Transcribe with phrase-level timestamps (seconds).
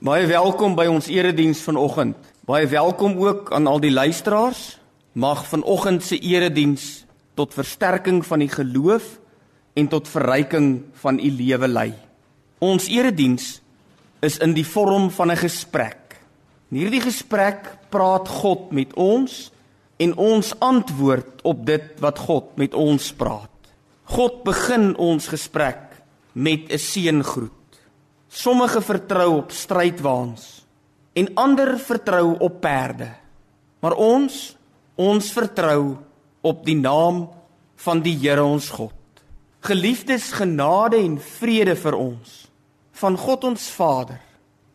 [0.00, 2.16] Baie welkom by ons erediens vanoggend.
[2.48, 4.78] Baie welkom ook aan al die luisteraars.
[5.12, 7.04] Mag vanoggend se erediens
[7.36, 9.18] tot versterking van die geloof
[9.76, 10.70] en tot verryking
[11.02, 11.92] van u lewe lei.
[12.64, 13.60] Ons erediens
[14.24, 16.16] is in die vorm van 'n gesprek.
[16.72, 19.52] In hierdie gesprek praat God met ons
[19.98, 23.52] en ons antwoord op dit wat God met ons praat.
[24.04, 26.00] God begin ons gesprek
[26.32, 27.59] met 'n seëngroet.
[28.30, 30.62] Sommige vertrou op strydwaans
[31.18, 33.08] en ander vertrou op perde.
[33.82, 34.54] Maar ons,
[34.94, 35.96] ons vertrou
[36.46, 37.24] op die naam
[37.82, 38.94] van die Here ons God.
[39.66, 42.38] Geliefdes, genade en vrede vir ons
[43.00, 44.18] van God ons Vader,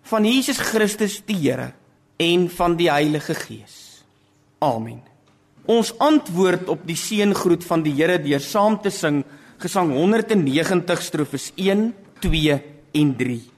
[0.09, 1.71] van Jesus Christus die Here
[2.17, 4.01] en van die Heilige Gees.
[4.65, 5.03] Amen.
[5.69, 9.23] Ons antwoord op die seëngroet van die Here deur saam te sing
[9.61, 11.87] Gesang 190 strofes 1,
[12.25, 12.57] 2
[12.95, 13.54] en 3.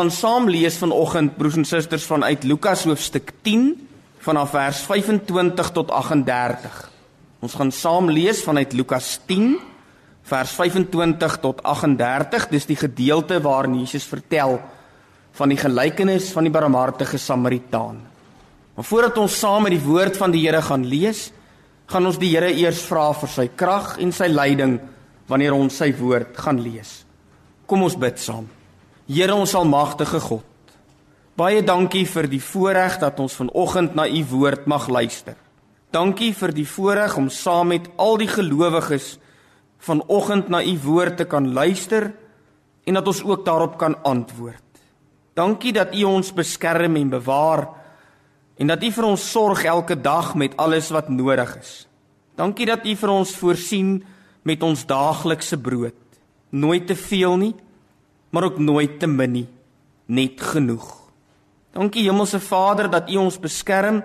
[0.00, 3.74] Gaan saam lees vanoggend broers en susters vanuit Lukas hoofstuk 10
[4.24, 6.76] vanaf vers 25 tot 38.
[7.44, 9.58] Ons gaan saam lees vanuit Lukas 10
[10.30, 12.46] vers 25 tot 38.
[12.48, 14.56] Dis die gedeelte waarin Jesus vertel
[15.36, 17.98] van die gelykenis van die barmhartige Samaritaan.
[18.76, 21.26] Maar voordat ons saam met die woord van die Here gaan lees,
[21.92, 24.78] gaan ons die Here eers vra vir sy krag en sy leiding
[25.28, 27.02] wanneer ons sy woord gaan lees.
[27.68, 28.48] Kom ons bid saam.
[29.10, 30.74] Here ons almagtige God.
[31.34, 35.34] Baie dankie vir die voorreg dat ons vanoggend na u woord mag luister.
[35.90, 39.16] Dankie vir die voorreg om saam met al die gelowiges
[39.82, 42.12] vanoggend na u woord te kan luister
[42.86, 44.78] en dat ons ook daarop kan antwoord.
[45.34, 47.64] Dankie dat u ons beskerm en bewaar
[48.62, 51.72] en dat u vir ons sorg elke dag met alles wat nodig is.
[52.38, 53.90] Dankie dat u vir ons voorsien
[54.46, 55.98] met ons daaglikse brood.
[56.54, 57.52] Nooit te veel nie
[58.30, 59.48] maar ook nooit te min nie,
[60.06, 60.96] net genoeg.
[61.72, 64.02] Dankie Hemelse Vader dat U ons beskerm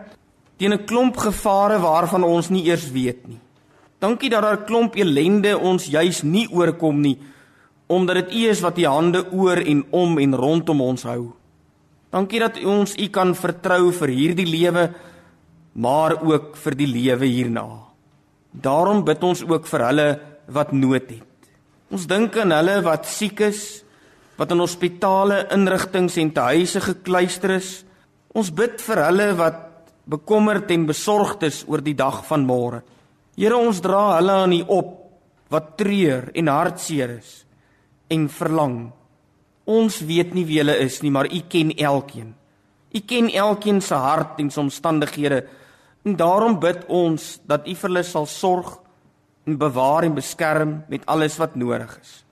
[0.57, 3.39] teen 'n klomp gevare waarvan ons nie eers weet nie.
[4.00, 7.18] Dankie dat daar 'n klomp ellende ons juis nie oorkom nie,
[7.88, 11.33] omdat dit U is wat U hande oor en om en rondom ons hou.
[12.10, 14.94] Dankie dat ons U kan vertrou vir hierdie lewe,
[15.74, 17.68] maar ook vir die lewe hierna.
[18.51, 21.24] Daarom bid ons ook vir hulle wat nood het.
[21.92, 23.83] Ons dink aan hulle wat siek is,
[24.36, 27.70] wat in hospitale, inrigtinge en tehuise gekluister is.
[28.36, 29.62] Ons bid vir hulle wat
[30.06, 32.82] bekommerd en besorgd is oor die dag van môre.
[33.36, 34.94] Here, ons dra hulle aan U op
[35.52, 37.42] wat treur en hartseer is
[38.12, 38.92] en verlang.
[39.66, 42.34] Ons weet nie wie hulle is nie, maar U ken elkeen.
[42.96, 45.46] U ken elkeen se hart en se omstandighede.
[46.06, 48.76] En daarom bid ons dat U vir hulle sal sorg
[49.46, 52.25] en bewaar en beskerm met alles wat nodig is.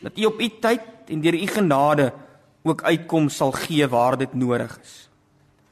[0.00, 2.12] Dat U op U tyd en deur U genade
[2.62, 5.08] ook uitkom sal gee waar dit nodig is.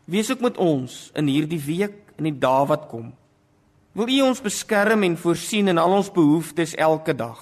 [0.04, 3.12] Wees ook met ons in hierdie week en die dae wat kom.
[3.92, 7.40] Wil U ons beskerm en voorsien in al ons behoeftes elke dag.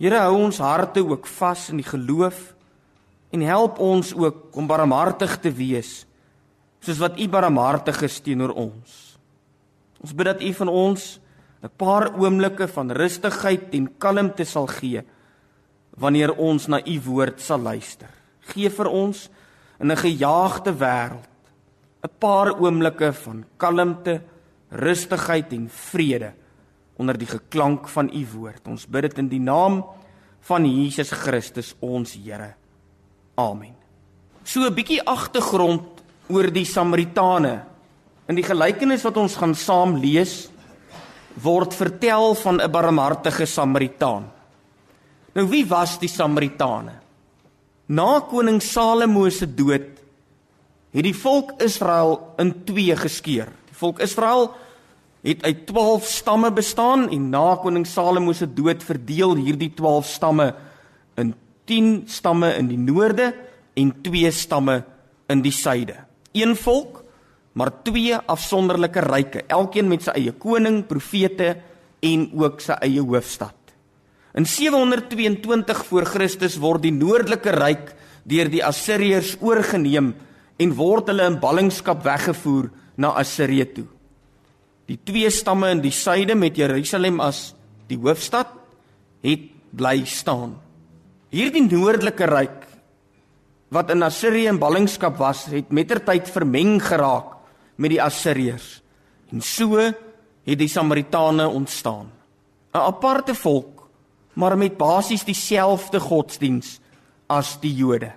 [0.00, 2.54] Here hou ons harte ook vas in die geloof
[3.30, 6.00] en help ons ook om barmhartig te wees
[6.80, 9.18] soos wat U barmhartig is teenoor ons.
[10.00, 11.20] Ons bid dat U van ons
[11.62, 15.04] 'n paar oomblikke van rustigheid en kalmte sal gee
[15.96, 18.08] wanneer ons na U woord sal luister.
[18.52, 19.28] Gee vir ons
[19.80, 21.28] in 'n gejaagde wêreld
[22.02, 24.20] 'n paar oomblikke van kalmte,
[24.70, 26.32] rustigheid en vrede
[26.96, 28.68] onder die geklank van U woord.
[28.68, 29.84] Ons bid dit in die naam
[30.40, 32.54] van Jesus Christus ons Here.
[33.36, 33.74] Amen.
[34.44, 37.64] So 'n bietjie agtergrond oor die Samaritane.
[38.28, 40.48] In die gelykenis wat ons gaan saam lees,
[41.42, 44.30] word vertel van 'n barmhartige Samaritaan.
[45.36, 46.96] Nou wie was die Samaritane?
[47.90, 49.98] Na koning Salomo se dood
[50.90, 53.50] het die volk Israel in twee geskeur.
[53.70, 54.48] Die volk Israel
[55.22, 60.48] het uit 12 stamme bestaan en na koning Salomo se dood verdeel hierdie 12 stamme
[61.20, 61.34] in
[61.70, 63.30] 10 stamme in die noorde
[63.78, 64.80] en 2 stamme
[65.30, 65.94] in die suide.
[66.34, 67.04] Een volk
[67.52, 71.56] maar twee afsonderlike ryke, elkeen met sy eie koning, profete
[72.06, 73.59] en ook sy eie hoofstad.
[74.36, 77.94] In 722 voor Christus word die noordelike ryk
[78.30, 80.12] deur die Assiriërs oorgeneem
[80.60, 82.68] en word hulle in ballingskap weggevoer
[83.00, 83.86] na Assirië toe.
[84.90, 87.50] Die twee stamme in die suide met Jerusalem as
[87.90, 88.52] die hoofstad
[89.24, 90.54] het bly staan.
[91.30, 92.58] Hierdie noordelike ryk
[93.70, 97.36] wat in Assirië in ballingskap was, het mettertyd vermeng geraak
[97.78, 98.80] met die Assiriërs.
[99.30, 102.10] En so het die Samaritane ontstaan.
[102.74, 103.69] 'n Aparte volk,
[104.32, 106.78] maar met basies dieselfde godsdiens
[107.26, 108.12] as die Jode.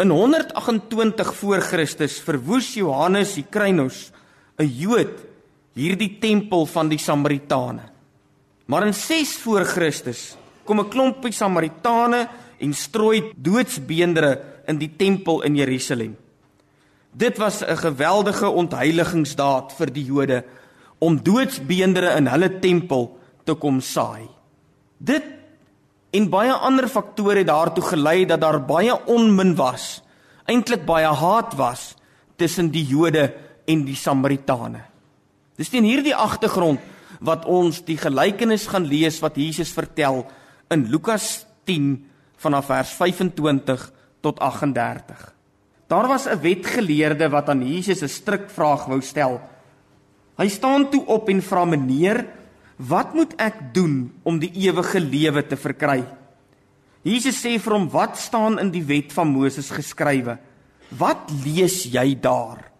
[0.00, 4.12] In 128 voor Christus verwoes Johannes die Krynos,
[4.58, 5.26] 'n Jood,
[5.74, 7.82] hierdie tempel van die Samaritane.
[8.66, 15.42] Maar in 6 voor Christus kom 'n klompie Samaritane en strooi doodsbeendere in die tempel
[15.42, 16.16] in Jerusalem.
[17.12, 20.44] Dit was 'n geweldige ontheiligingsdaad vir die Jode
[20.98, 24.28] om doodsbeendere in hulle tempel te kom saai.
[24.98, 25.39] Dit
[26.10, 30.02] en baie ander faktore het daartoe gelei dat daar baie onmin was,
[30.46, 31.94] eintlik baie haat was
[32.36, 33.28] tussen die Jode
[33.68, 34.82] en die Samaritane.
[35.60, 36.80] Dis teen hierdie agtergrond
[37.20, 40.24] wat ons die gelykenis gaan lees wat Jesus vertel
[40.72, 41.92] in Lukas 10
[42.40, 43.84] vanaf vers 25
[44.24, 45.34] tot 38.
[45.90, 49.40] Daar was 'n wetgeleerde wat aan Jesus 'n strikvraag wou stel.
[50.36, 52.26] Hy staan toe op en vra: "Meneer,
[52.88, 56.04] wat moet ek doen om die ewige lewe te verkry?"
[57.04, 60.38] Jesus sê vir hom: "Wat staan in die wet van Moses geskrywe?
[60.90, 62.70] Wat lees jy daar?"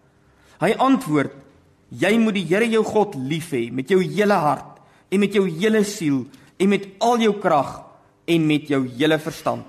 [0.59, 1.33] Hy antwoord:
[1.89, 4.79] "Jy moet die Here jou God lief hê met jou hele hart
[5.11, 6.27] en met jou hele siel
[6.59, 7.83] en met al jou krag
[8.27, 9.65] en met jou hele verstand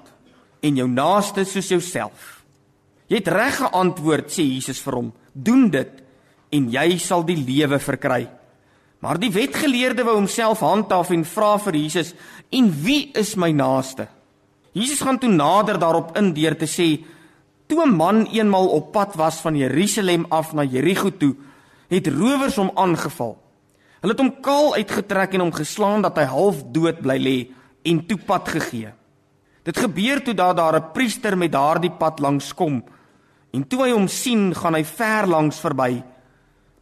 [0.63, 2.43] en jou naaste soos jouself."
[3.09, 5.13] Jy het reg geantwoord, sê Jesus vir hom.
[5.35, 6.03] Doen dit
[6.53, 8.29] en jy sal die lewe verkry.
[9.03, 12.15] Maar die wetgeleerde wou homself handhaaf en vra vir Jesus:
[12.51, 14.07] "En wie is my naaste?"
[14.73, 17.05] Jesus gaan toe nader daarop in deur te sê:
[17.67, 21.35] "Toe 'n man eenmal op pad was van Jerusalem af na Jerigo toe,
[21.89, 23.37] het rowers hom aangeval.
[24.01, 27.51] Hulle het hom kaal uitgetrek en hom geslaan dat hy half dood bly lê
[27.83, 28.93] en toe pad gegee.
[29.63, 32.85] Dit gebeur toe dat daar 'n priester met daardie pad langs kom."
[33.53, 36.03] En toe hy hom sien, gaan hy ver langs verby.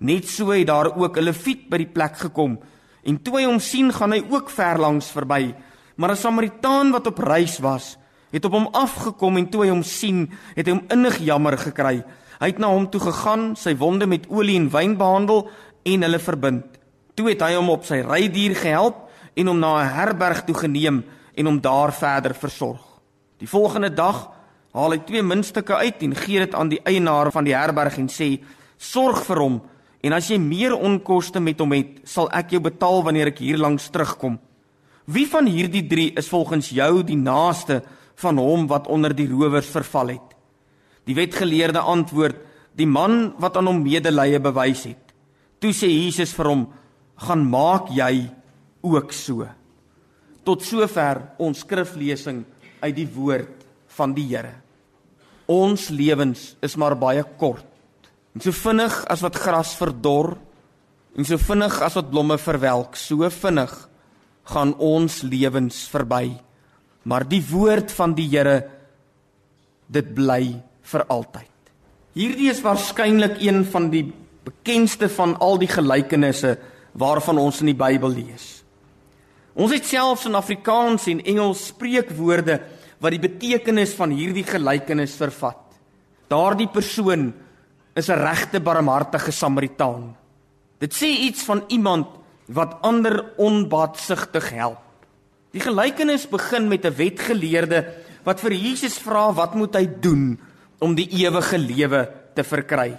[0.01, 2.59] Net so het daar ook 'n leviet by die plek gekom.
[3.05, 5.55] En toe hy hom sien, gaan hy ook ver langs verby.
[5.97, 7.99] Maar 'n Samaritaan wat op reis was,
[8.31, 12.05] het op hom afgekom en toe hy hom sien, het hy hom innig jammer gekry.
[12.41, 15.51] Hy het na hom toe gegaan, sy wonde met olie en wyn behandel
[15.83, 16.65] en hulle verbind.
[17.15, 21.05] Toe het hy hom op sy rydier gehelp en hom na 'n herberg toe geneem
[21.35, 22.81] en hom daar verder versorg.
[23.39, 24.31] Die volgende dag
[24.73, 28.09] haal hy twee muntstukke uit en gee dit aan die eienaar van die herberg en
[28.09, 28.41] sê:
[28.77, 29.63] "Sorg vir hom
[30.03, 33.59] en as jy meer onkoste met hom het, sal ek jou betaal wanneer ek hier
[33.59, 34.39] langs terugkom."
[35.11, 37.83] Wie van hierdie 3 is volgens jou die naaste
[38.21, 40.37] van hom wat onder die rowers verval het?
[41.05, 42.37] Die wetgeleerde antwoord:
[42.77, 45.15] "Die man wat aan hom medelee bewys het."
[45.59, 46.69] Toe sê Jesus vir hom:
[47.17, 48.31] "Gaan maak jy
[48.83, 49.49] ook so."
[50.45, 52.45] Tot sover ons skriflesing
[52.81, 54.55] uit die woord van die Here.
[55.47, 57.70] Ons lewens is maar baie kort.
[58.35, 60.37] En so vinnig as wat gras verdor
[61.17, 63.73] en so vinnig as wat blomme verwelk, so vinnig
[64.51, 66.39] gaan ons lewens verby.
[67.03, 68.59] maar die woord van die Here
[69.91, 70.45] dit bly
[70.93, 71.49] vir altyd.
[72.17, 74.05] Hierdie is waarskynlik een van die
[74.45, 76.57] bekendste van al die gelykenisse
[76.99, 78.61] waarvan ons in die Bybel lees.
[79.55, 82.61] Ons het selfs in Afrikaans en Engels spreekwoorde
[83.01, 85.63] wat die betekenis van hierdie gelykenis vervat.
[86.31, 87.31] Daardie persoon
[88.01, 90.17] is 'n regte barmhartige Samaritaan.
[90.79, 92.07] Dit sê iets van iemand
[92.49, 94.81] wat ander onbaatsigtig help.
[95.53, 97.85] Die gelykenis begin met 'n wetgeleerde
[98.25, 100.39] wat vir Jesus vra wat moet hy doen
[100.79, 102.99] om die ewige lewe te verkry.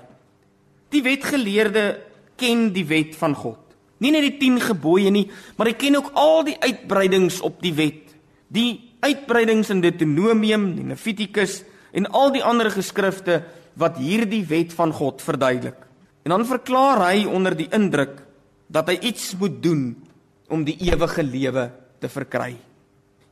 [0.89, 2.01] Die wetgeleerde
[2.35, 3.59] ken die wet van God.
[3.97, 7.73] Nie net die 10 gebooie nie, maar hy ken ook al die uitbreidings op die
[7.73, 8.15] wet.
[8.47, 13.43] Die uitbreidings in Deuteronomium, die Levitikus en al die ander geskrifte
[13.79, 15.77] wat hierdie wet van God verduidelik.
[16.23, 18.19] En dan verklaar hy onder die indruk
[18.71, 19.95] dat hy iets moet doen
[20.51, 22.53] om die ewige lewe te verkry.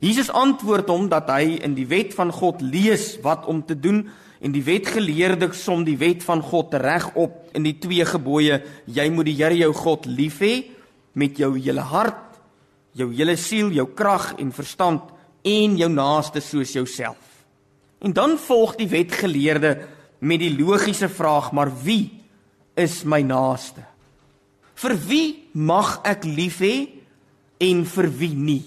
[0.00, 4.06] Jesus antwoord hom dat hy in die wet van God lees wat om te doen
[4.40, 9.06] en die wetgeleerde som die wet van God reg op in die twee gebooie: jy
[9.12, 10.54] moet die Here jou God lief hê
[11.12, 12.40] met jou hele hart,
[12.96, 15.12] jou hele siel, jou krag en verstand
[15.44, 17.20] en jou naaste soos jouself.
[18.00, 19.74] En dan volg die wetgeleerde
[20.20, 22.22] met die logiese vraag: "Maar wie
[22.74, 23.84] is my naaste?
[24.74, 26.88] Vir wie mag ek lief hê
[27.58, 28.64] en vir wie nie?"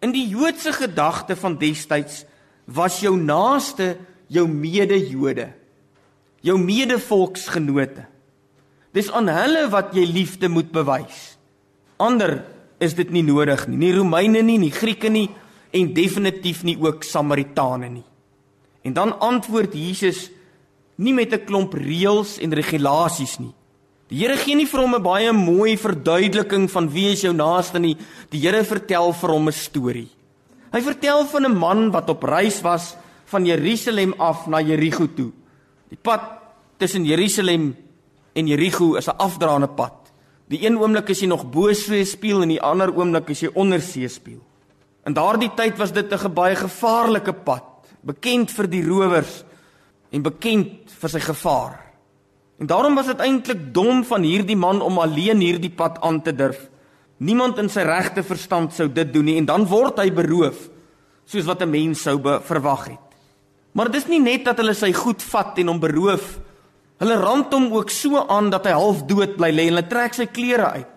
[0.00, 2.24] In die Joodse gedagte van destyds
[2.66, 3.96] was jou naaste
[4.28, 5.48] jou mede-Jode,
[6.44, 8.06] jou mede-volksgenote.
[8.94, 11.34] Dis aan hulle wat jy liefde moet bewys.
[11.96, 12.42] Ander
[12.82, 15.28] is dit nie nodig nie, nie Romeine nie, nie Grieke nie
[15.74, 18.06] en definitief nie ook Samaritane nie.
[18.84, 20.28] En dan antwoord Jesus
[20.96, 23.54] nie met 'n klomp reëls en regulasies nie.
[24.08, 27.78] Die Here gee nie vir hom 'n baie mooi verduideliking van wie is jou naaste
[27.78, 27.96] nie.
[28.30, 30.08] Die Here vertel vir hom 'n storie.
[30.72, 35.32] Hy vertel van 'n man wat op reis was van Jerusalem af na Jerigo toe.
[35.88, 36.20] Die pad
[36.78, 37.76] tussen Jerusalem
[38.34, 39.94] en Jerigo is 'n afdraande pad.
[40.48, 43.50] Die een oomblik is jy nog bo see spieël en die ander oomblik is jy
[43.54, 44.42] onder see spieël.
[45.06, 47.64] In daardie tyd was dit 'n baie gevaarlike pad
[48.02, 49.44] bekend vir die rowers
[50.14, 51.80] en bekend vir sy gevaar.
[52.62, 56.34] En daarom was dit eintlik dom van hierdie man om alleen hierdie pad aan te
[56.34, 56.60] durf.
[57.18, 60.68] Niemand in sy regte verstand sou dit doen nie en dan word hy beroof
[61.26, 63.04] soos wat 'n mens sou verwag het.
[63.72, 66.38] Maar dis nie net dat hulle sy goed vat en hom beroof.
[66.98, 70.14] Hulle rand hom ook so aan dat hy half dood bly lê en hulle trek
[70.14, 70.92] sy klere uit.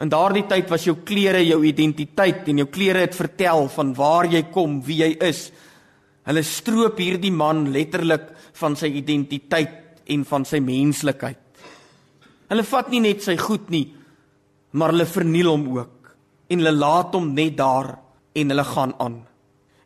[0.00, 4.26] In daardie tyd was jou klere jou identiteit en jou klere het vertel van waar
[4.26, 5.50] jy kom, wie jy is.
[6.30, 8.28] Hulle stroop hierdie man letterlik
[8.60, 11.40] van sy identiteit en van sy menslikheid.
[12.50, 13.88] Hulle vat nie net sy goed nie,
[14.78, 16.12] maar hulle verniel hom ook
[16.50, 17.96] en hulle laat hom net daar
[18.38, 19.16] en hulle gaan aan.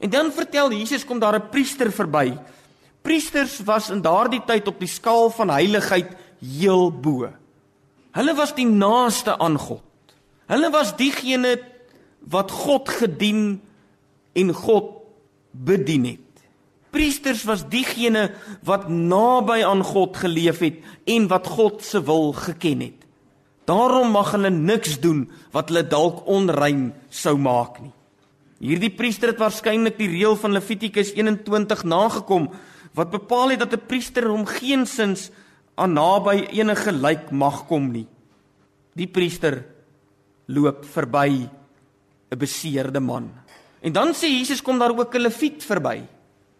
[0.04, 2.36] En dan vertel Jesus kom daar 'n priester verby.
[3.02, 7.28] Priesters was in daardie tyd op die skaal van heiligheid heel bo.
[8.12, 9.82] Hulle was die naaste aan God.
[10.46, 11.58] Hulle was diegene
[12.20, 13.60] wat God gedien
[14.32, 14.92] en God
[15.50, 16.23] bedien het.
[16.94, 18.28] Priesters was diegene
[18.62, 20.78] wat naby aan God geleef het
[21.10, 23.00] en wat God se wil geken het.
[23.66, 25.24] Daarom mag hulle niks doen
[25.54, 27.92] wat hulle dalk onrein sou maak nie.
[28.64, 32.48] Hierdie priester het waarskynlik die reël van Levitikus 21 nagekom
[32.94, 35.30] wat bepaal het dat 'n priester hom geensins
[35.74, 38.06] aan naby enige lijk mag kom nie.
[38.94, 39.64] Die priester
[40.46, 41.48] loop verby
[42.30, 43.32] 'n beseerde man.
[43.80, 46.13] En dan sê Jesus kom daar ook 'n leviet verby.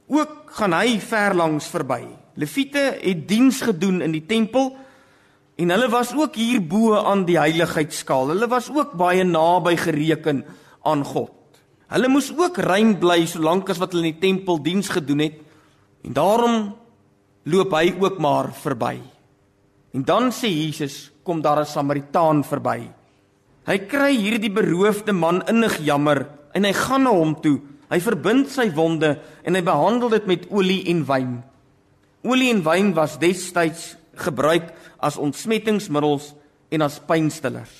[0.06, 2.02] Ook gaan hy ver langs verby.
[2.34, 4.74] Lewiete het diens gedoen in die tempel
[5.56, 8.34] en hulle was ook hier bo aan die heiligheidskaal.
[8.34, 10.44] Hulle was ook baie naby gereken
[10.82, 11.32] aan God.
[11.94, 15.38] Hulle moes ook rein bly solank as wat hulle in die tempel diens gedoen het.
[16.04, 16.74] En daarom
[17.44, 18.98] loop hy ook maar verby.
[19.94, 22.90] En dan sê Jesus, kom daar 'n Samaritaan verby.
[23.64, 27.60] Hy kry hierdie beroofde man innig jammer en hy gaan na hom toe
[27.94, 29.12] Hy verbind sy wonde
[29.46, 31.34] en hy behandel dit met olie en wyn.
[32.26, 36.32] Olie en wyn was destyds gebruik as ontsmettingsmiddels
[36.74, 37.74] en as pynstillers.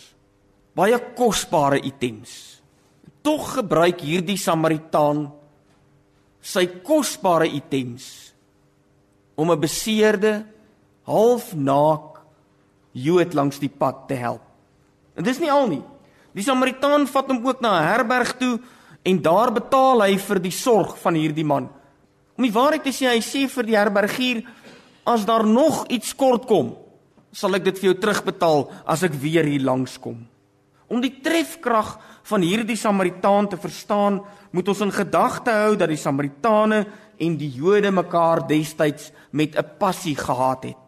[0.79, 2.63] Baie kosbare items.
[3.27, 5.27] Tog gebruik hierdie Samaritaan
[6.45, 8.35] sy kosbare items
[9.35, 10.47] om 'n beseerde,
[11.03, 12.23] halfnaak
[12.95, 14.43] Jood langs die pad te help.
[15.17, 15.83] En dis nie al nie.
[16.35, 18.61] Die Samaritaan vat hom ook na 'n herberg toe
[19.05, 21.69] en daar betaal hy vir die sorg van hierdie man.
[22.35, 24.43] Om die waarheid te sê, hy sê vir die herbergier
[25.07, 26.73] as daar nog iets kort kom,
[27.35, 30.23] sal ek dit vir jou terugbetaal as ek weer hier langs kom.
[30.89, 31.97] Om die trefkrag
[32.29, 34.21] van hierdie Samaritaan te verstaan,
[34.55, 36.85] moet ons in gedagte hou dat die Samaritane
[37.21, 40.85] en die Jode mekaar destyds met 'n passie gehaat het.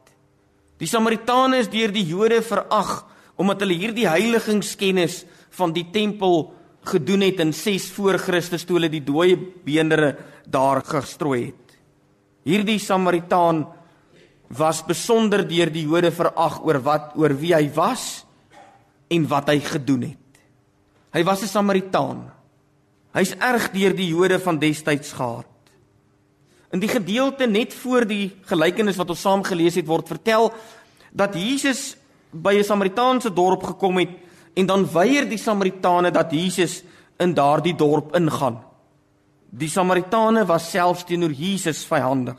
[0.78, 3.06] Die Samaritane is deur die Jode verag
[3.37, 6.52] omdat hulle hierdie heiligingskennis van die tempel
[6.88, 10.16] gedoen het in 6 voor Christus toe hulle die dooie beendere
[10.47, 11.78] daar gestrooi het.
[12.47, 13.64] Hierdie Samaritaan
[14.55, 18.25] was besonder deur die Jode verag oor wat oor wie hy was
[19.11, 20.40] en wat hy gedoen het.
[21.12, 22.31] Hy was 'n Samaritaan.
[23.14, 25.47] Hy's erg deur die Jode van destyds gehaat.
[26.73, 30.52] In die gedeelte net voor die gelykenis wat ons saam gelees het word vertel
[31.12, 31.97] dat Jesus
[32.31, 34.25] by 'n Samaritaanse dorp gekom het
[34.56, 36.80] en dan weier die Samaritane dat Jesus
[37.20, 38.58] in daardie dorp ingaan.
[39.50, 42.38] Die Samaritane was selfs teenoor Jesus vyandig.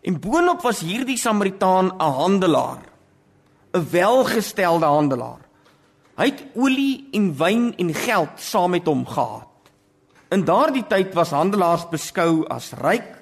[0.00, 2.82] En boonop was hierdie Samaritaan 'n handelaar,
[3.72, 5.44] 'n welgestelde handelaar.
[6.16, 9.48] Hy het olie en wyn en geld saam met hom gehad.
[10.30, 13.18] In daardie tyd was handelaars beskou as ryk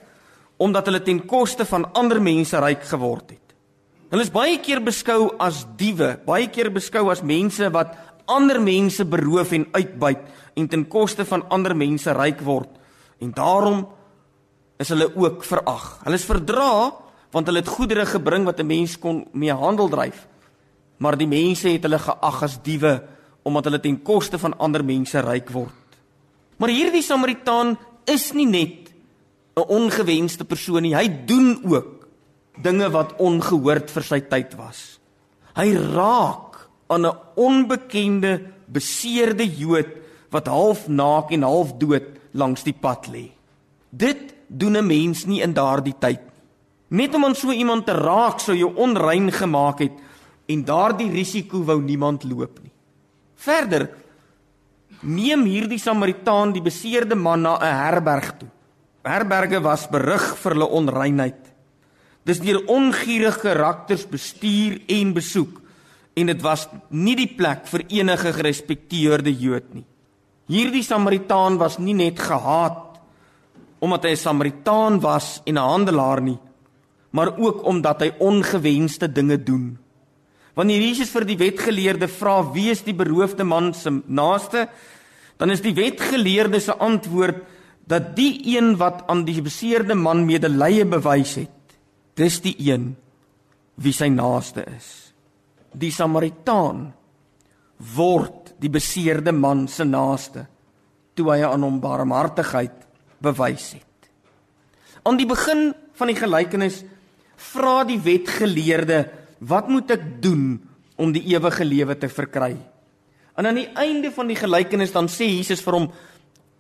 [0.57, 3.48] omdat hulle ten koste van ander mense ryk geword het.
[4.09, 7.93] Hulle is baie keer beskou as diewe, baie keer beskou as mense wat
[8.29, 10.23] ander mense beroof en uitbuit
[10.57, 12.71] en ten koste van ander mense ryk word.
[13.21, 13.85] En daarom
[14.81, 15.99] is hulle ook verag.
[16.07, 16.73] Hulle is verdra
[17.35, 20.27] want hulle het goedere gebring wat 'n mens kon mee handel dryf.
[20.97, 23.03] Maar die mense het hulle geag as diewe
[23.45, 25.75] omdat hulle ten koste van ander mense ryk word.
[26.57, 28.89] Maar hierdie Samaritaan is nie net
[29.57, 30.97] 'n ongewenste persoon nie.
[30.97, 31.98] Hy doen ook
[32.63, 34.99] dinge wat ongehoord vir sy tyd was.
[35.55, 39.89] Hy raak aan 'n onbekende beseerde Jood
[40.31, 43.31] wat half naak en half dood langs die pad lê.
[43.91, 46.21] Dit doen 'n mens nie in daardie tyd.
[46.89, 49.93] Net om aan so iemand te raak sou jou onrein gemaak het
[50.47, 52.73] en daardie risiko wou niemand loop nie.
[53.37, 53.91] Verder
[55.01, 58.49] neem hierdie Samaritaan die beseerde man na 'n herberg toe.
[59.03, 61.48] Herberge was berig vir hulle onreinheid.
[62.29, 65.63] Dis deur ongierige karakters bestuur en besoek
[66.19, 69.87] en dit was nie die plek vir enige gerespekteerde Jood nie.
[70.49, 72.85] Hierdie Samaritaan was nie net gehaat
[73.81, 76.39] omdat hy 'n Samaritaan was en 'n handelaar nie,
[77.13, 79.79] maar ook omdat hy ongewenste dinge doen.
[80.55, 84.69] Wanneer Jesus vir die wetgeleerde vra wie is die beroofde man se naaste,
[85.39, 87.45] dan is die wetgeleerde se antwoord
[87.87, 91.58] dat die een wat aan die beseerde man medelee bewys het,
[92.19, 92.91] Dis die een
[93.79, 94.89] wie sy naaste is.
[95.71, 96.89] Die Samaritaan
[97.95, 100.49] word die beseerde man se naaste
[101.15, 102.87] toe hy aan hom barmhartigheid
[103.23, 104.11] bewys het.
[105.07, 106.83] Aan die begin van die gelykenis
[107.53, 110.61] vra die wetgeleerde, "Wat moet ek doen
[110.97, 112.57] om die ewige lewe te verkry?"
[113.37, 115.93] En aan die einde van die gelykenis dan sê Jesus vir hom,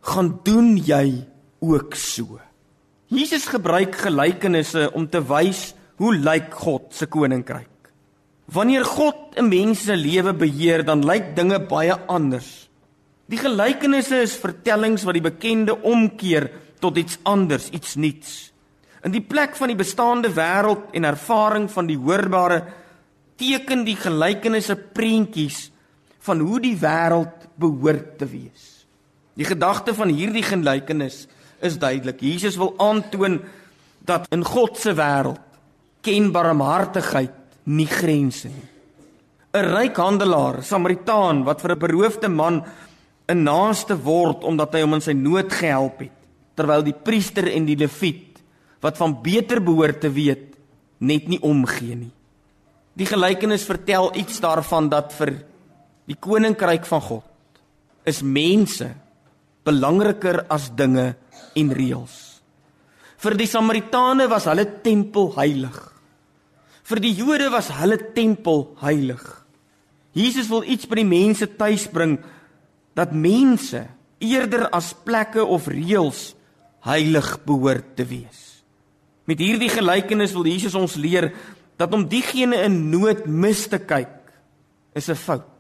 [0.01, 1.27] "Gaan doen jy
[1.61, 2.38] ook so?"
[3.09, 7.88] Jesus gebruik gelykenisse om te wys hoe lyk God se koninkryk.
[8.53, 12.68] Wanneer God 'n mens se lewe beheer, dan lyk dinge baie anders.
[13.29, 18.53] Die gelykenisse is vertellings wat die bekende omkeer tot iets anders, iets nuuts.
[19.05, 22.64] In die plek van die bestaande wêreld en ervaring van die hoorbare
[23.37, 25.71] teken die gelykenisse prentjies
[26.21, 28.87] van hoe die wêreld behoort te wees.
[29.35, 31.27] Die gedagte van hierdie gelykenis
[31.61, 32.21] is duidelik.
[32.21, 33.40] Jesus wil aantoon
[34.05, 35.40] dat in God se wêreld
[36.01, 38.68] ken barmhartigheid nie grense nie.
[39.53, 42.64] 'n Ryk handelaar, Samaritaan wat vir 'n beroofde man
[43.29, 46.16] 'n naaste word omdat hy hom in sy nood gehelp het,
[46.55, 48.40] terwyl die priester en die leviet
[48.81, 50.55] wat van beter behoort te weet,
[50.99, 52.12] net nie omgee nie.
[52.94, 55.35] Die gelykenis vertel iets daarvan dat vir
[56.07, 57.25] die koninkryk van God
[58.05, 58.94] is mense
[59.64, 61.14] belangriker as dinge
[61.59, 62.16] en reëls.
[63.18, 65.77] Vir die Samaritane was hulle tempel heilig.
[66.88, 69.23] Vir die Jode was hulle tempel heilig.
[70.16, 72.16] Jesus wil iets by die mense tuisbring
[72.97, 73.85] dat mense
[74.25, 76.33] eerder as plekke of reëls
[76.87, 78.62] heilig behoort te wees.
[79.29, 81.33] Met hierdie gelykenis wil Jesus ons leer
[81.79, 84.14] dat om diegene in nood mis te kyk
[84.97, 85.55] is 'n fout.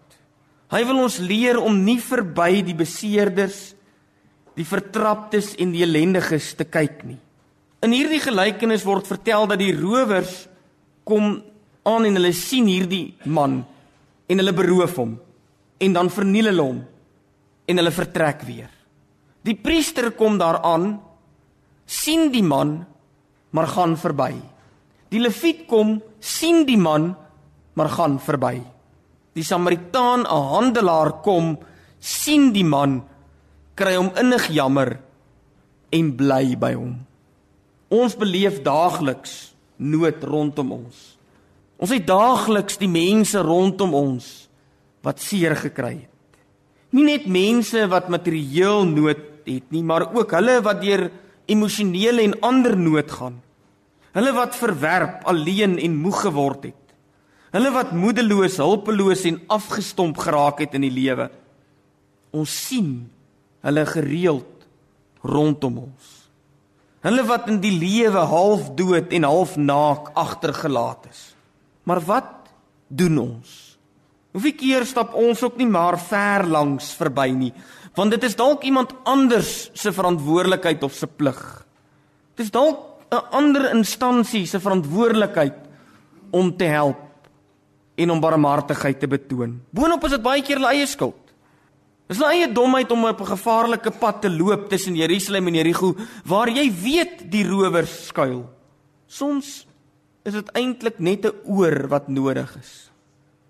[0.70, 3.74] Hy wil ons leer om nie verby die beseerders
[4.58, 7.18] die vertraptes en die ellendiges te kyk nie.
[7.86, 10.48] In hierdie gelykenis word vertel dat die rowers
[11.06, 11.38] kom
[11.86, 13.60] aan en hulle sien hierdie man
[14.28, 15.14] en hulle beroof hom
[15.78, 16.80] en dan verniel hulle hom
[17.68, 18.70] en hulle vertrek weer.
[19.46, 20.96] Die priester kom daaraan
[21.86, 22.80] sien die man
[23.54, 24.34] maar gaan verby.
[25.08, 27.12] Die leviet kom sien die man
[27.78, 28.58] maar gaan verby.
[29.38, 31.58] Die Samaritaan, 'n handelaar kom
[32.00, 33.04] sien die man,
[33.78, 34.96] kry hom innig jammer
[35.94, 36.96] en bly by hom.
[37.88, 40.98] Ons beleef daagliks nood rondom ons.
[41.78, 44.26] Ons het daagliks die mense rondom ons
[45.06, 46.14] wat seer gekry het.
[46.92, 51.06] Nie net mense wat materieel nood het nie, maar ook hulle wat deur
[51.48, 53.38] emosionele en ander nood gaan.
[54.16, 56.94] Hulle wat verwerp, alleen en moeg geword het.
[57.54, 61.28] Hulle wat moedeloos, hulpeloos en afgestomp geraak het in die lewe.
[62.36, 63.06] Ons sien
[63.66, 64.66] hulle gereeld
[65.22, 66.14] rondom ons.
[67.06, 71.22] Hulle wat in die lewe half dood en half naak agtergelaat is.
[71.86, 72.50] Maar wat
[72.88, 73.54] doen ons?
[74.34, 77.52] Hoeveel keer stap ons ook nie maar ver langs verby nie,
[77.96, 81.40] want dit is dalk iemand anders se verantwoordelikheid of se plig.
[82.36, 85.56] Dit is dalk 'n ander instansie se verantwoordelikheid
[86.30, 87.00] om te help
[87.96, 89.60] en om barmhartigheid te betoon.
[89.70, 91.27] Boonop is dit baie keer hulle eie skuld.
[92.08, 95.94] Dis hulle eie domheid om op 'n gevaarlike pad te loop tussen Jerusalem en Jerigo
[96.24, 98.48] waar jy weet die rowers skuil.
[99.06, 99.66] Soms
[100.24, 102.90] is dit eintlik net 'n oor wat nodig is.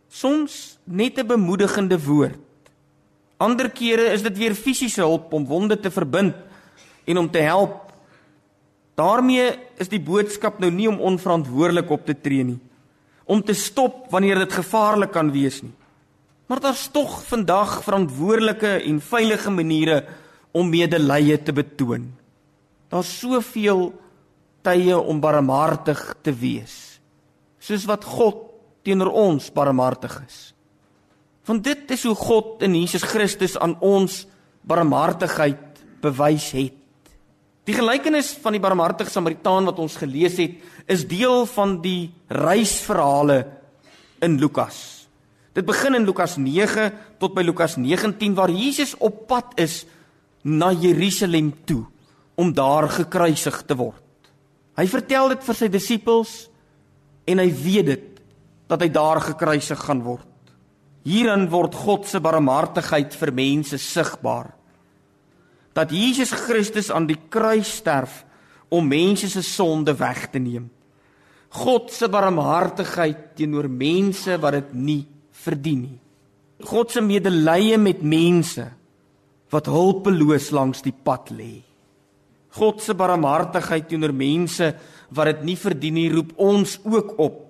[0.08, 2.38] Soms net 'n bemoedigende woord.
[3.38, 6.34] Ander kere is dit weer fisiese hulp om wonde te verbind
[7.06, 7.86] en om te help.
[8.94, 12.58] daarmee is die boodskap nou nie om onverantwoordelik op te tree nie
[13.28, 15.74] om te stop wanneer dit gevaarlik kan wees nie.
[16.48, 20.04] Maar daar's tog vandag verantwoordelike en veilige maniere
[20.56, 22.08] om medelee te betoon.
[22.88, 23.92] Daar's soveel
[24.64, 26.98] tye om barmhartig te wees.
[27.60, 28.46] Soos wat God
[28.86, 30.38] teenoor ons barmhartig is.
[31.44, 34.24] Want dit is hoe God in Jesus Christus aan ons
[34.68, 36.74] barmhartigheid bewys het.
[37.68, 40.56] Die gelykenis van die barmhartige Samaritaan wat ons gelees het,
[40.88, 43.42] is deel van die reisverhale
[44.24, 44.97] in Lukas.
[45.56, 49.84] Dit begin in Lukas 9 tot by Lukas 19 waar Jesus op pad is
[50.42, 51.84] na Jerusalem toe
[52.38, 54.04] om daar gekruisig te word.
[54.78, 56.34] Hy vertel dit vir sy disippels
[57.26, 58.20] en hy weet dit
[58.70, 60.28] dat hy daar gekruisig gaan word.
[61.08, 64.54] Hierin word God se barmhartigheid vir mense sigbaar
[65.78, 68.24] dat Jesus Christus aan die kruis sterf
[68.74, 70.66] om mense se sonde weg te neem.
[71.54, 75.04] God se barmhartigheid teenoor mense wat dit nie
[75.44, 75.98] verdien nie.
[76.66, 78.66] God se medelee met mense
[79.52, 81.60] wat hulpeloos langs die pad lê.
[82.58, 84.72] God se barmhartigheid teenoor mense
[85.14, 87.44] wat dit nie verdien nie, roep ons ook op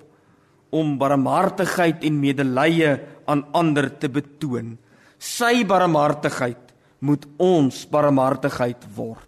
[0.74, 2.92] om barmhartigheid en medelee
[3.28, 4.76] aan ander te betoon.
[5.18, 9.24] Sy barmhartigheid moet ons barmhartigheid word.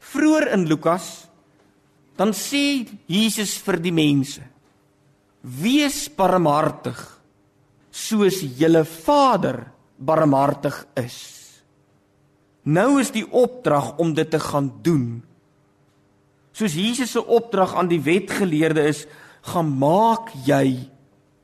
[0.00, 1.28] Vroer in Lukas
[2.18, 4.42] dan sê Jesus vir die mense:
[5.40, 6.98] Wees barmhartig
[7.90, 9.64] soos julle Vader
[9.96, 11.18] barmhartig is.
[12.62, 15.22] Nou is die opdrag om dit te gaan doen.
[16.52, 19.06] Soos Jesus se opdrag aan die wetgeleerde is,
[19.42, 20.90] gaan maak jy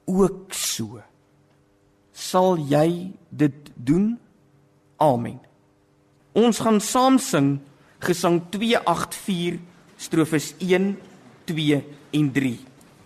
[0.06, 1.00] ook so.
[2.12, 4.16] Sal jy dit doen?
[5.00, 5.40] Amen.
[6.36, 7.56] Ons gaan saam sing
[8.06, 9.56] Gesang 284
[9.96, 10.96] strofes 1,
[11.48, 12.58] 2 en 3.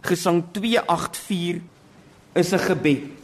[0.03, 1.62] Gesang 284
[2.35, 3.20] is 'n gebed.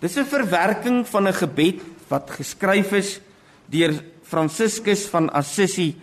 [0.00, 3.20] Dis 'n verwerking van 'n gebed wat geskryf is
[3.66, 6.00] deur Franciscus van Assisi.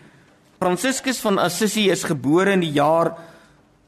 [0.59, 3.17] Franciscus van Assisi is gebore in die jaar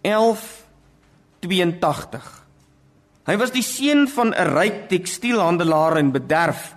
[0.02, 2.46] 1182.
[3.26, 6.76] Hy was die seun van 'n ryk tekstielhandelaar in Bederf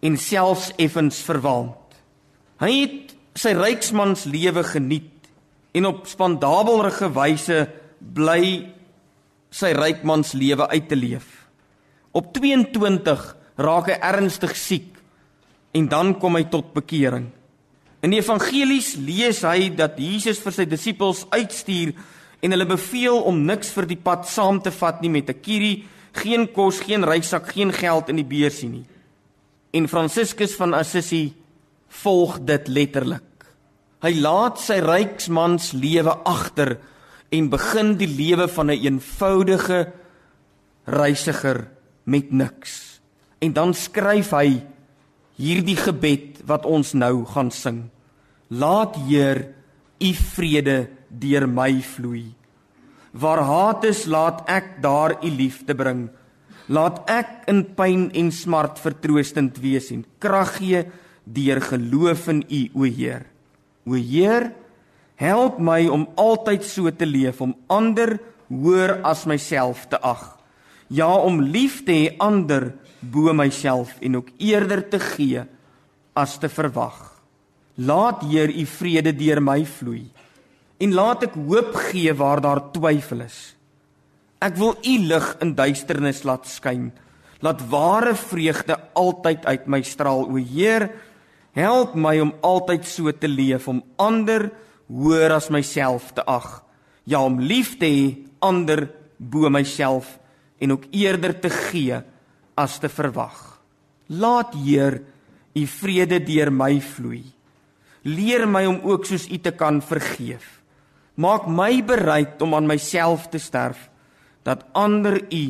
[0.00, 1.76] en selfs effens verwaand.
[2.60, 5.28] Hy het sy ryksmans lewe geniet
[5.72, 8.72] en op spandabelrige wyse bly
[9.50, 11.33] sy rykmans lewe uit te leef.
[12.14, 13.24] Op 22
[13.58, 14.90] raak hy ernstig siek
[15.74, 17.26] en dan kom hy tot bekering.
[18.04, 21.94] In die evangelies lees hy dat Jesus vir sy disippels uitstuur
[22.44, 25.84] en hulle beveel om niks vir die pad saam te vat nie met 'n kierie,
[26.12, 28.84] geen kos, geen reissak, geen geld in die beursie nie
[29.74, 31.32] en Franciscus van Assisi
[32.02, 33.22] volg dit letterlik.
[34.04, 36.76] Hy laat sy ryksmans lewe agter
[37.34, 39.92] en begin die lewe van 'n een eenvoudige
[40.86, 41.66] reisiger
[42.04, 43.00] met niks.
[43.40, 44.62] En dan skryf hy
[45.40, 47.88] hierdie gebed wat ons nou gaan sing.
[48.48, 49.46] Laat Heer
[49.98, 52.26] u vrede deur my vloei.
[53.14, 56.08] Waar haat is, laat ek daar u liefde bring.
[56.66, 60.84] Laat ek in pyn en smart vertroostend wees en krag gee
[61.24, 63.26] deur geloof in U, o Heer.
[63.86, 64.50] O Heer,
[65.20, 68.16] help my om altyd so te leef om ander
[68.48, 70.24] hoër as myself te ag.
[70.94, 72.70] Ja, om lief te hê ander
[73.02, 75.42] bo myself en ook eerder te gee
[76.14, 76.96] as te verwag.
[77.74, 80.06] Laat Heer u vrede deur my vloei
[80.78, 83.54] en laat ek hoop gee waar daar twyfel is.
[84.44, 86.90] Ek wil u lig in duisternis laat skyn.
[87.42, 90.26] Laat ware vreugde altyd uit my straal.
[90.28, 90.90] O Heer,
[91.56, 94.50] help my om altyd so te leef om ander
[94.90, 96.60] hoër as myself te ag.
[97.08, 98.04] Ja, om lief te hê
[98.44, 98.86] ander
[99.18, 100.18] bo myself
[100.64, 102.00] en ook eerder te gee
[102.56, 103.60] as te verwag.
[104.08, 105.02] Laat Heer
[105.54, 107.24] u vrede deur my vloei.
[108.04, 110.60] Leer my om ook soos u te kan vergeef.
[111.14, 113.88] Maak my bereid om aan myself te sterf
[114.44, 115.44] dat ander u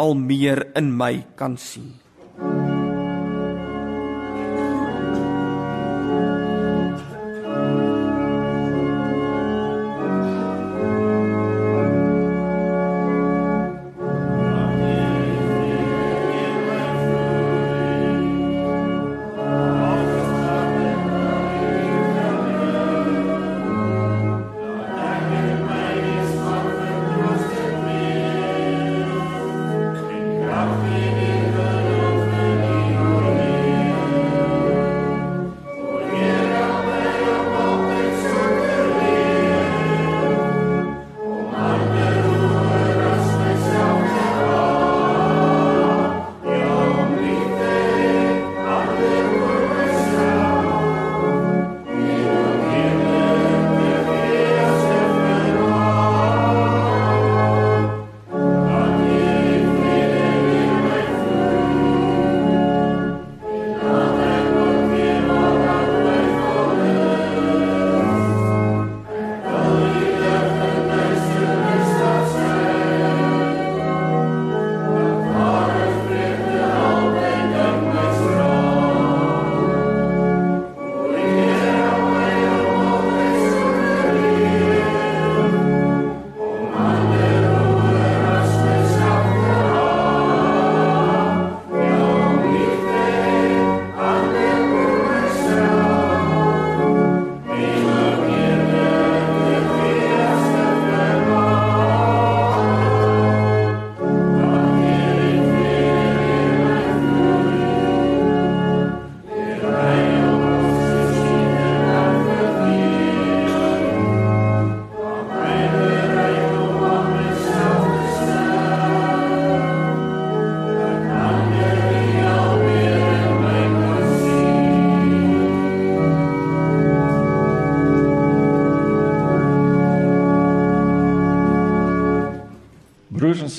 [0.00, 1.92] al meer in my kan sien.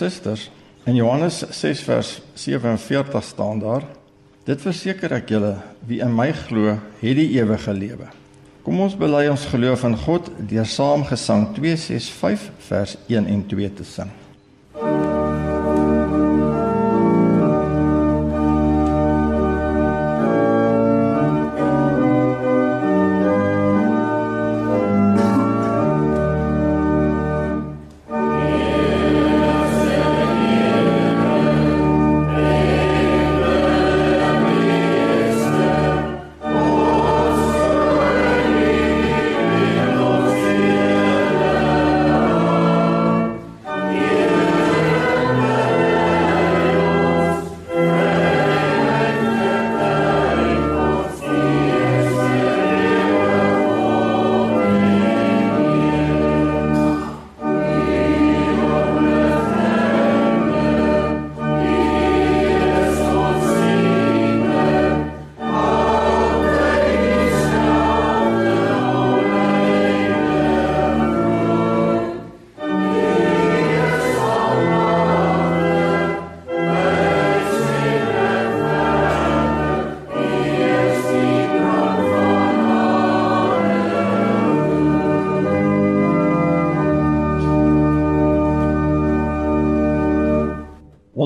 [0.01, 0.49] Susters,
[0.89, 3.85] in Johannes 6 vers 47 staan daar:
[4.47, 5.53] Dit verseker ek julle,
[5.85, 8.09] wie in my glo, het die ewige lewe.
[8.65, 13.69] Kom ons bely ons geloof in God deur saam gesang 265 vers 1 en 2
[13.77, 14.09] te sing.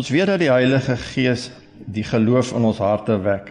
[0.06, 1.48] Ons weet dat die Heilige Gees
[1.90, 3.48] die geloof in ons harte wek.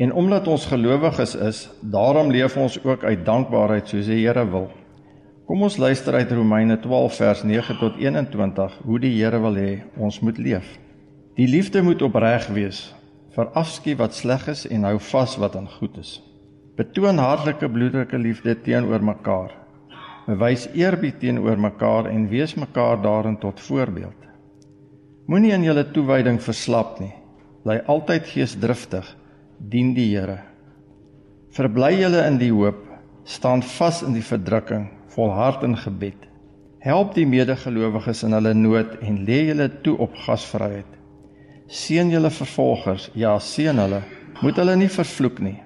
[0.00, 1.58] En omdat ons gelowiges is,
[1.92, 4.70] daarom leef ons ook uit dankbaarheid soos die Here wil.
[5.44, 9.74] Kom ons luister uit Romeine 12 vers 9 tot 21 hoe die Here wil hê
[10.00, 10.70] ons moet leef.
[11.36, 12.80] Die liefde moet opreg wees.
[13.36, 16.14] Verafskiet wat sleg is en hou vas wat aan goed is.
[16.80, 19.52] Betoon hartlike bloederlike liefde teenoor mekaar.
[20.24, 24.29] Bewys eerbied teenoor mekaar en wees mekaar daarin tot voorbeeld.
[25.30, 27.12] Moenie in julle toewyding verslap nie.
[27.62, 29.06] bly altyd geesdriftig,
[29.70, 30.40] dien die Here.
[31.54, 32.80] Verbly julle in die hoop,
[33.28, 36.24] staan vas in die verdrukking, volhard in gebed.
[36.82, 40.96] Help die medegelowiges in hulle nood en lê julle toe op gasvryheid.
[41.70, 44.00] Seën julle vervolgers, ja, seën hulle.
[44.40, 45.58] Moet hulle nie vervloek nie.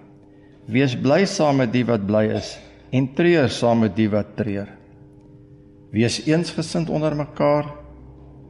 [0.69, 2.57] Wees bly saam met die wat bly is
[2.93, 4.69] en treur saam met die wat treur.
[5.95, 7.71] Wees eensgesind onder mekaar.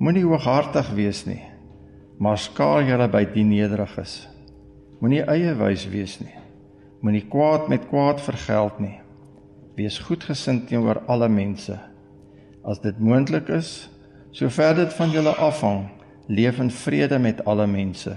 [0.04, 1.40] Moenie hooghartig wees nie,
[2.20, 4.26] maar skaar julle by die nederiges.
[5.00, 6.34] Moenie eie wys wees nie.
[7.00, 8.98] Moenie kwaad met kwaad vergeld nie.
[9.78, 11.78] Wees goedgesind teenoor alle mense.
[12.68, 13.70] As dit moontlik is,
[14.36, 15.86] sover dit van julle afhang,
[16.28, 18.12] leef in vrede met alle mense.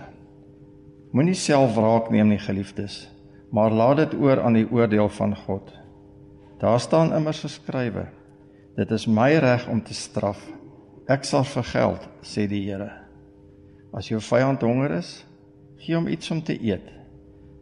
[1.16, 3.06] Moenie self wraak neem nie, geliefdes,
[3.56, 5.72] maar laat dit oor aan die oordeel van God.
[6.60, 8.10] Daar staan immers geskrywe:
[8.76, 10.57] Dit is my reg om te straf.
[11.08, 12.90] Ek sal vergeld, sê die Here.
[13.96, 15.12] As jou vyand honger is,
[15.80, 16.84] gee hom iets om te eet.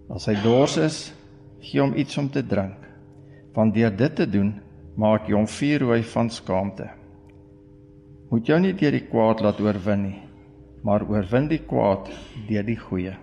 [0.09, 0.97] As hy dors is,
[1.61, 2.79] gee hom iets om te drink.
[3.53, 4.55] Want deur dit te doen,
[4.97, 6.89] maak jy hom vuurrooi van skaamte.
[8.31, 10.17] Moet jou nie deur die kwaad laat oorwin nie,
[10.81, 12.09] maar oorwin die kwaad
[12.49, 13.13] deur die goeie.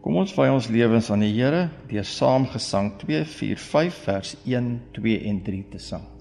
[0.00, 5.22] Kom ons wy ons lewens aan die Here deur saam gesang 245 vers 1, 2
[5.28, 6.12] en 3 te sing.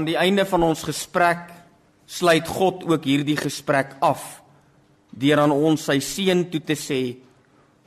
[0.00, 1.50] Aan die einde van ons gesprek
[2.08, 4.40] sluit God ook hierdie gesprek af
[5.12, 7.00] deur aan ons sy seën toe te sê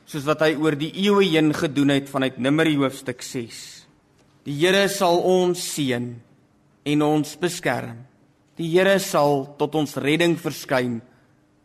[0.05, 3.57] soos wat hy oor die eeue heen gedoen het vanuit Numeri hoofstuk 6.
[4.45, 6.09] Die Here sal ons seën
[6.93, 8.03] en ons beskerm.
[8.59, 10.99] Die Here sal tot ons redding verskyn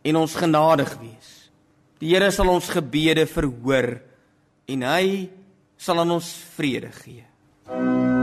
[0.06, 1.32] en ons genadig wees.
[2.00, 3.98] Die Here sal ons gebede verhoor
[4.70, 5.26] en hy
[5.76, 7.26] sal aan ons vrede gee.
[7.68, 8.17] Amen.